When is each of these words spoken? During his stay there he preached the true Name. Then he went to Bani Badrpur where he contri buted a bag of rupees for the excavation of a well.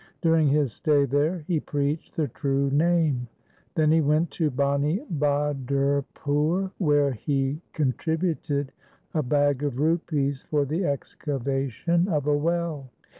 During 0.23 0.47
his 0.47 0.73
stay 0.73 1.05
there 1.05 1.43
he 1.47 1.59
preached 1.59 2.15
the 2.15 2.27
true 2.27 2.71
Name. 2.71 3.27
Then 3.75 3.91
he 3.91 4.01
went 4.01 4.31
to 4.31 4.49
Bani 4.49 5.05
Badrpur 5.19 6.71
where 6.79 7.11
he 7.11 7.61
contri 7.75 8.17
buted 8.17 8.69
a 9.13 9.21
bag 9.21 9.61
of 9.61 9.77
rupees 9.79 10.41
for 10.41 10.65
the 10.65 10.85
excavation 10.85 12.07
of 12.07 12.25
a 12.25 12.35
well. 12.35 12.89